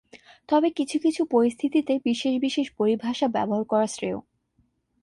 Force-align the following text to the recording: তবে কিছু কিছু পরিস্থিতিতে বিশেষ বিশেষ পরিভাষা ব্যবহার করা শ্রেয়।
তবে 0.49 0.69
কিছু 0.69 0.97
কিছু 0.99 1.21
পরিস্থিতিতে 1.25 1.93
বিশেষ 2.05 2.33
বিশেষ 2.39 2.67
পরিভাষা 2.79 3.27
ব্যবহার 3.27 3.63
করা 3.63 3.87
শ্রেয়। 3.87 4.19